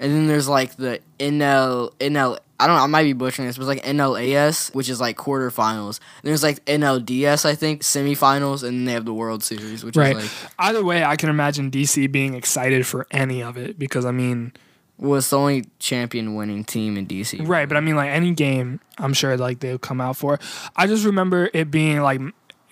[0.00, 2.38] and then there's like the NL NL.
[2.58, 2.76] I don't.
[2.76, 5.98] know, I might be butchering this, but it's like NLAS, which is like quarterfinals.
[6.22, 9.96] And there's like NLDS, I think, semifinals, and then they have the World Series, which
[9.96, 10.16] Right.
[10.16, 14.04] is like Either way, I can imagine DC being excited for any of it because
[14.06, 14.52] I mean,
[14.98, 17.46] well, it's the only champion winning team in DC.
[17.46, 17.68] right?
[17.68, 20.38] But I mean, like any game, I'm sure like they'll come out for.
[20.74, 22.20] I just remember it being like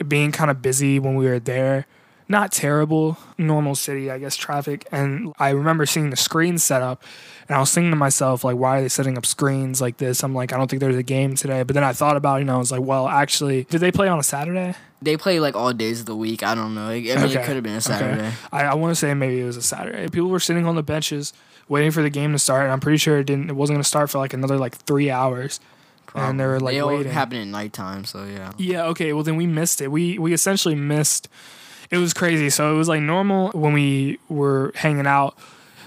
[0.09, 1.87] being kind of busy when we were there.
[2.27, 4.87] Not terrible, normal city, I guess, traffic.
[4.91, 7.03] And I remember seeing the screens set up,
[7.49, 10.23] and I was thinking to myself, like, why are they setting up screens like this?
[10.25, 11.63] I'm like, I don't think there's a game today.
[11.65, 14.09] But then I thought about it, and I was like, well, actually, did they play
[14.09, 14.75] on a Saturday?
[15.03, 16.43] They play like all days of the week.
[16.43, 16.87] I don't know.
[16.89, 17.41] I mean, Okay.
[17.43, 18.33] it could have been a Saturday.
[18.51, 20.09] I, I want to say maybe it was a Saturday.
[20.09, 21.35] People were sitting on the benches
[21.69, 23.51] waiting for the game to start, and I'm pretty sure it didn't.
[23.51, 25.61] It wasn't going to start for like another like three hours.
[26.15, 27.13] And they were like they all waiting.
[27.13, 28.53] happen at nighttime, so yeah.
[28.57, 28.85] Yeah.
[28.87, 29.13] Okay.
[29.13, 29.89] Well, then we missed it.
[29.91, 31.29] We we essentially missed.
[31.90, 32.51] It was crazy.
[32.51, 35.37] So it was like normal when we were hanging out.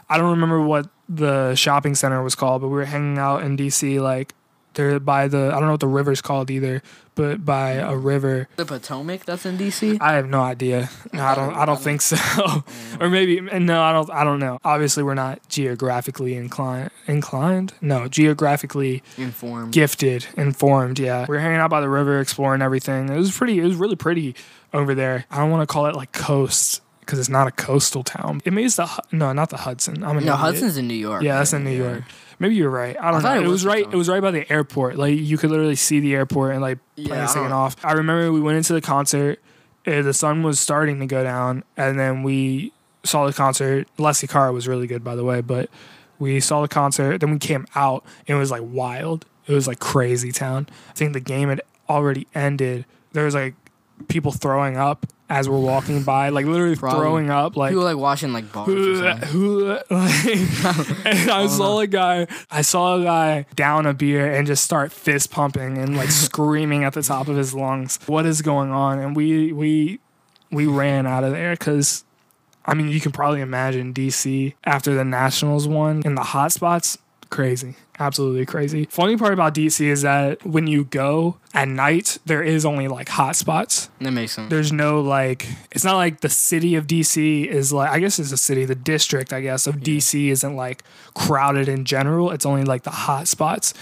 [0.10, 3.58] I don't remember what the shopping center was called, but we were hanging out in
[3.58, 4.34] DC, like
[4.78, 6.82] there by the I don't know what the river's called either,
[7.16, 8.48] but by a river.
[8.56, 9.98] The Potomac that's in DC.
[10.00, 10.90] I have no idea.
[11.12, 11.54] No, I don't.
[11.56, 12.64] I don't think so.
[13.02, 14.10] or maybe and no, I don't.
[14.12, 14.60] I don't know.
[14.64, 16.92] Obviously, we're not geographically inclined.
[17.08, 17.74] Inclined?
[17.82, 19.74] No, geographically Informed.
[19.74, 21.00] gifted, informed.
[21.00, 23.10] Yeah, we were hanging out by the river, exploring everything.
[23.10, 23.60] It was pretty.
[23.60, 24.36] It was really pretty
[24.74, 25.26] over there.
[25.32, 28.42] I don't want to call it like coast because it's not a coastal town.
[28.46, 30.04] It means the no, not the Hudson.
[30.04, 30.38] I'm an no, idiot.
[30.38, 31.24] Hudson's in New York.
[31.24, 32.04] Yeah, that's in New York.
[32.40, 32.96] Maybe you're right.
[33.00, 33.42] I don't I know.
[33.42, 33.84] it It was, was right.
[33.84, 34.98] It was right by the airport.
[34.98, 37.76] Like you could literally see the airport and like planes I taking off.
[37.84, 39.40] I remember we went into the concert.
[39.88, 43.88] uh, The sun was starting to go down, and then we saw the concert.
[43.98, 45.42] Alessia Cara was really good, by the way.
[45.42, 45.70] But
[46.20, 47.20] we saw the concert.
[47.22, 48.04] Then we came out.
[48.28, 49.26] And it was like wild.
[49.48, 50.68] It was like crazy town.
[50.90, 52.86] I think the game had already ended.
[53.14, 53.56] There was like
[54.08, 57.00] people throwing up as we're walking by, like literally Probably.
[57.00, 57.72] throwing up, like.
[57.72, 58.70] People like washing like bars.
[59.02, 59.24] like,
[61.06, 62.28] and I saw a guy.
[62.50, 66.84] I saw a guy down a beer and just start fist pumping and like screaming
[66.84, 68.00] at the top of his lungs.
[68.06, 69.00] What is going on?
[69.00, 70.00] And we we
[70.52, 72.06] we ran out of there because,
[72.66, 76.98] I mean, you can probably imagine DC after the Nationals won in the hot spots.
[77.30, 78.86] Crazy, absolutely crazy.
[78.86, 83.10] Funny part about DC is that when you go at night, there is only like
[83.10, 83.90] hot spots.
[84.00, 84.50] That makes sense.
[84.50, 88.32] there's no like it's not like the city of DC is like I guess it's
[88.32, 90.84] a city the district I guess of DC isn't like
[91.14, 92.32] crowded in general.
[92.32, 93.74] It's only like the hot spots.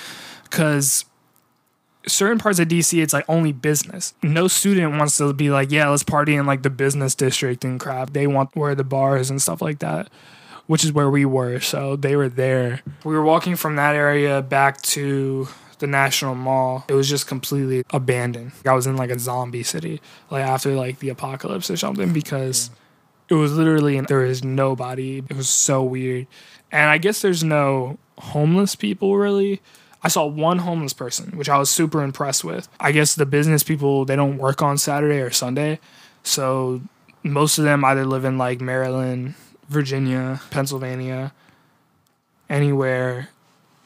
[0.49, 1.05] Cuz
[2.07, 4.13] certain parts of DC it's like only business.
[4.21, 7.79] No student wants to be like yeah let's party in like the business district and
[7.79, 8.13] crap.
[8.13, 10.09] They want where the bars and stuff like that
[10.67, 14.41] which is where we were so they were there we were walking from that area
[14.41, 15.47] back to
[15.79, 18.51] the National Mall, it was just completely abandoned.
[18.65, 22.69] I was in like a zombie city, like after like the apocalypse or something, because
[23.29, 25.23] it was literally there is nobody.
[25.29, 26.27] It was so weird,
[26.71, 29.61] and I guess there's no homeless people really.
[30.03, 32.67] I saw one homeless person, which I was super impressed with.
[32.79, 35.79] I guess the business people they don't work on Saturday or Sunday,
[36.23, 36.81] so
[37.23, 39.33] most of them either live in like Maryland,
[39.69, 41.33] Virginia, Pennsylvania,
[42.49, 43.29] anywhere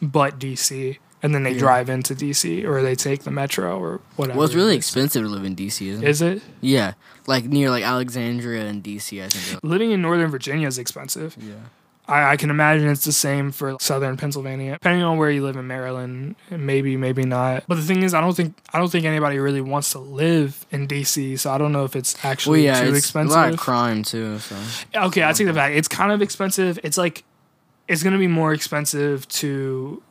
[0.02, 0.98] but DC.
[1.22, 1.60] And then they Yeah.
[1.60, 4.38] drive into DC or they take the metro or whatever.
[4.38, 6.10] Well, it's really it expensive to live in DC, isn't it?
[6.10, 6.42] Is it?
[6.62, 6.94] Yeah,
[7.28, 9.62] like near like Alexandria and DC, I think.
[9.62, 11.36] Living in Northern Virginia is expensive.
[11.38, 11.56] Yeah.
[12.10, 15.56] I, I can imagine it's the same for Southern Pennsylvania, depending on where you live
[15.56, 16.36] in Maryland.
[16.50, 17.64] Maybe, maybe not.
[17.68, 20.66] But the thing is, I don't think I don't think anybody really wants to live
[20.72, 21.38] in DC.
[21.40, 23.38] So I don't know if it's Well, actually yeah, too it's expensive.
[23.38, 24.40] a lot of crime too.
[24.40, 24.56] So
[24.96, 25.74] Okay, I take that back.
[25.74, 26.80] It's kind of expensive.
[26.84, 27.24] It's like
[27.88, 30.02] it's gonna be more expensive to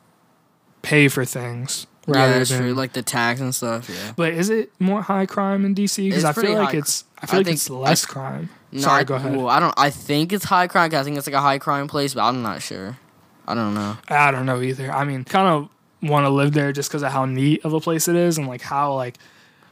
[0.82, 2.60] pay for things yeah, rather that's than.
[2.60, 2.74] true.
[2.74, 3.88] Like the tax and stuff.
[3.90, 4.12] Yeah.
[4.16, 6.08] but is it more high crime in DC?
[6.08, 7.04] Because I feel like high it's.
[7.18, 8.50] I I feel like think- it's less crime.
[8.70, 9.34] No, Sorry, I, go ahead.
[9.36, 9.74] Well, I don't.
[9.78, 10.90] I think it's high crime.
[10.94, 12.98] I think it's like a high crime place, but I'm not sure.
[13.46, 13.96] I don't know.
[14.08, 14.92] I don't know either.
[14.92, 15.68] I mean, kind of
[16.06, 18.46] want to live there just because of how neat of a place it is and
[18.46, 19.16] like how like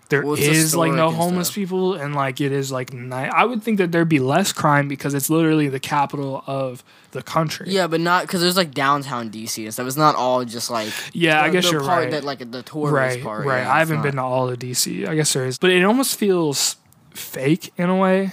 [0.09, 1.55] there Well, is like no homeless stuff.
[1.57, 3.31] people and like it is like night.
[3.35, 7.23] I would think that there'd be less crime because it's literally the capital of the
[7.23, 7.67] country.
[7.69, 9.87] Yeah, but not because there's like downtown DC and stuff.
[9.87, 12.11] It's not all just like Yeah, I guess the you're part right.
[12.13, 13.45] That like the tourist right, part.
[13.47, 13.61] right.
[13.61, 15.07] yeah, I haven't not- been to all of DC.
[15.07, 16.77] I guess there is, but it almost feels
[17.11, 18.33] fake in a way.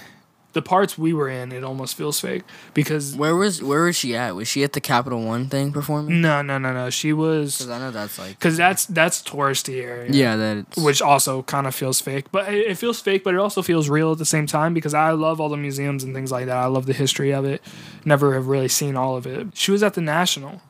[0.54, 4.16] The parts we were in, it almost feels fake because Where was where was she
[4.16, 4.34] at?
[4.34, 6.20] Was she at the Capital One thing performing?
[6.22, 6.88] no, no, no, no.
[6.90, 10.10] She was Because I know that's like because that's that's touristy area.
[10.10, 12.30] yeah, that it's, which also kind of feels fake.
[12.32, 14.94] But it, it feels fake, but it also feels real at the same time because
[14.94, 16.56] I love all the museums and things like that.
[16.56, 17.60] I love the history of it.
[18.04, 19.48] Never have really seen all of it.
[19.56, 20.62] She was at the National.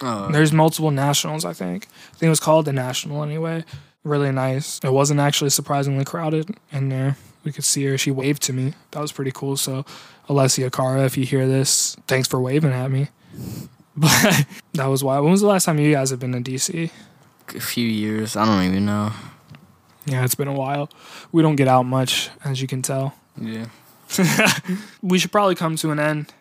[0.00, 1.88] oh, There's multiple Nationals, I think.
[2.12, 3.64] I think it was called the National anyway.
[4.04, 4.78] Really nice.
[4.84, 7.16] It wasn't actually surprisingly crowded in there.
[7.46, 7.96] We could see her.
[7.96, 8.74] She waved to me.
[8.90, 9.56] That was pretty cool.
[9.56, 9.86] So,
[10.28, 13.08] Alessia Cara, if you hear this, thanks for waving at me.
[13.98, 15.18] But that was why.
[15.20, 16.90] When was the last time you guys have been to DC?
[17.54, 18.36] a few years.
[18.36, 19.12] I don't even know.
[20.04, 20.90] Yeah, it's been a while.
[21.32, 23.14] We don't get out much, as you can tell.
[23.40, 23.66] Yeah.
[25.02, 26.32] we should probably come to an end.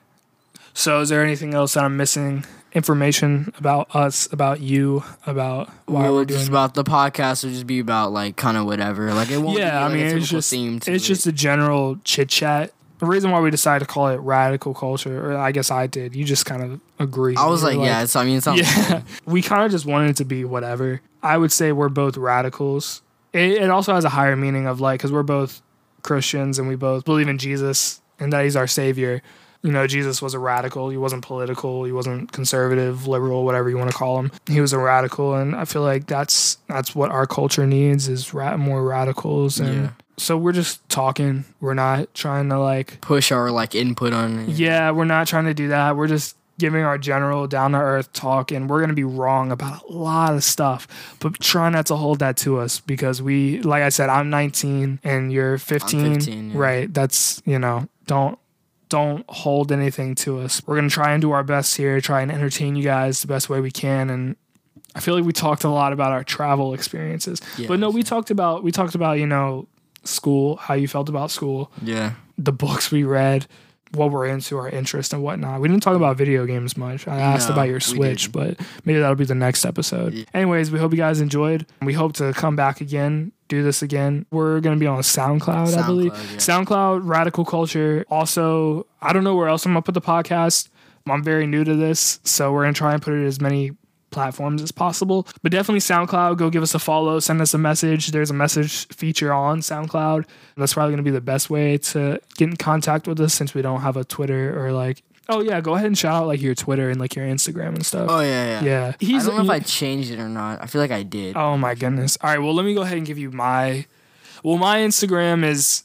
[0.77, 2.45] So, is there anything else that I'm missing?
[2.73, 7.51] Information about us, about you, about why well, we're just doing about the podcast will
[7.51, 9.13] just be about like kind of whatever.
[9.13, 9.57] Like it won't.
[9.57, 11.07] Yeah, be, I mean, a it's just- theme to It's it.
[11.07, 12.73] just a general chit chat.
[12.99, 16.15] The reason why we decided to call it radical culture, or I guess I did.
[16.15, 17.35] You just kind of agree.
[17.37, 18.03] I was were like, yeah.
[18.03, 18.15] It's.
[18.17, 18.59] I mean, it sounds.
[18.61, 19.01] yeah.
[19.25, 20.99] We kind of just wanted it to be whatever.
[21.23, 23.01] I would say we're both radicals.
[23.31, 25.61] It, it also has a higher meaning of like, because we're both
[26.03, 29.21] Christians and we both believe in Jesus and that he's our savior.
[29.65, 30.89] You know, Jesus was a radical.
[30.89, 31.83] He wasn't political.
[31.85, 34.31] He wasn't conservative, liberal, whatever you want to call him.
[34.47, 38.33] He was a radical, and I feel like that's that's what our culture needs is
[38.33, 39.59] ra- more radicals.
[39.59, 39.89] And Yeah.
[40.17, 41.45] so we're just talking.
[41.61, 44.39] We're not trying to like Push our like input on.
[44.41, 44.49] it.
[44.49, 45.97] yeah, we're not trying to do that.
[45.97, 49.83] We're just giving our general down to earth talk, and we're gonna be wrong about
[49.89, 50.87] a lot of stuff.
[51.19, 54.99] But try not to hold that to us because we, like I said, I'm 19
[55.03, 56.13] and you're 15.
[56.15, 56.57] 15, yeah.
[56.57, 56.93] Right?
[56.93, 58.37] That's you know, don't
[58.89, 60.61] don't hold anything to us.
[60.65, 63.49] We're gonna try and do our best here, try and entertain you guys the best
[63.49, 64.35] way we can, and.
[64.97, 68.01] I feel like we talked a lot about our travel experiences, Yeah, but no, we
[68.01, 69.67] talked about we talked about you know
[70.05, 72.13] school, how you felt about school, Yeah.
[72.37, 73.45] the books we read,
[73.95, 75.61] what we're into, our interest and whatnot.
[75.61, 77.07] We didn't talk about video games much.
[77.07, 80.13] I asked No, about your Switch, but maybe that'll be the next episode.
[80.13, 80.25] Yeah.
[80.33, 81.65] Anyways, we hope you guys enjoyed.
[81.81, 84.25] We hope to come back again, do this again.
[84.31, 86.13] We're gonna be on SoundCloud, I believe.
[86.13, 86.37] SoundCloud, yeah.
[86.37, 88.05] SoundCloud, Radical Culture.
[88.09, 90.69] Also, I don't know where else I'm gonna put the podcast.
[91.07, 93.71] I'm very new to this, so we're gonna try and put it as many
[94.11, 95.27] platforms as possible.
[95.43, 98.07] But definitely SoundCloud, go give us a follow, send us a message.
[98.07, 100.25] There's a message feature on SoundCloud.
[100.57, 103.53] That's probably going to be the best way to get in contact with us since
[103.53, 106.41] we don't have a Twitter or like, oh yeah, go ahead and shout out like
[106.41, 108.07] your Twitter and like your Instagram and stuff.
[108.09, 108.63] Oh yeah, yeah.
[108.63, 108.93] yeah.
[108.99, 110.61] I He's, don't know if I changed it or not.
[110.61, 111.35] I feel like I did.
[111.35, 112.17] Oh my goodness.
[112.21, 113.85] All right, well, let me go ahead and give you my.
[114.43, 115.83] Well, my Instagram is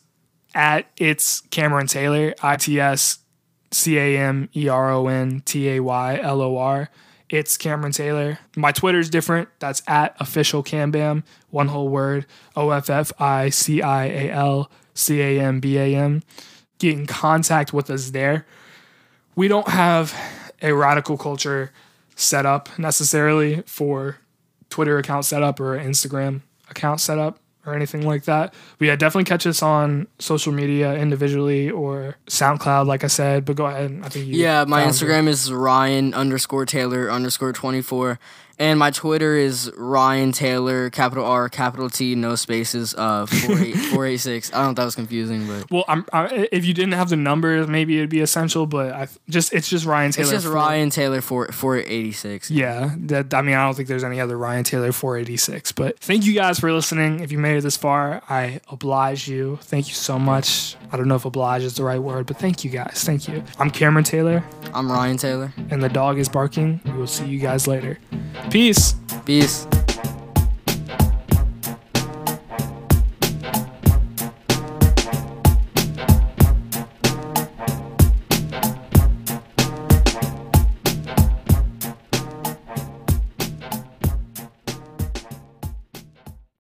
[0.54, 3.18] at it's Cameron Taylor, I T S
[3.70, 6.90] C A M E R O N T A Y L O R.
[7.30, 8.40] It's Cameron Taylor.
[8.56, 9.48] My Twitter's different.
[9.60, 12.26] That's at official Cambam, one whole word.
[12.56, 16.24] O F F I C I A L C A M B A M.
[16.78, 18.46] Get in contact with us there.
[19.36, 20.12] We don't have
[20.60, 21.72] a radical culture
[22.16, 24.18] set up necessarily for
[24.68, 27.38] Twitter account setup or Instagram account setup
[27.70, 28.54] or anything like that.
[28.78, 33.44] But yeah, definitely catch us on social media individually or SoundCloud, like I said.
[33.44, 34.00] But go ahead.
[34.02, 34.82] I think you Yeah, my.
[34.84, 38.18] Instagram is Ryan underscore Taylor underscore twenty four,
[38.60, 43.72] and my Twitter is Ryan Taylor capital R capital T no spaces uh four eight
[43.92, 44.52] four eight six.
[44.52, 47.08] I don't know if that was confusing, but Well, I'm, I, if you didn't have
[47.08, 48.66] the numbers, maybe it'd be essential.
[48.66, 50.22] But I just it's just Ryan Taylor.
[50.24, 52.50] it's just for- Ryan Taylor four four eighty six.
[52.50, 55.72] Yeah, that I mean, I don't think there's any other Ryan Taylor 486.
[55.72, 57.20] But thank you guys for listening.
[57.20, 59.58] If you made it this far, I oblige you.
[59.62, 60.76] Thank you so much.
[60.92, 63.02] I don't know if oblige is the right word, but thank you guys.
[63.04, 63.42] Thank you.
[63.58, 64.44] I'm Cameron Taylor,
[64.74, 65.52] I'm Ryan Taylor.
[65.70, 66.80] and the dog is barking.
[66.84, 67.98] We will see you guys later.
[68.50, 68.96] Peace.
[69.24, 69.64] Peace.